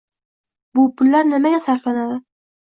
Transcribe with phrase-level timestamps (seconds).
[0.79, 2.19] Bu pullar nimalarga sarflanadi?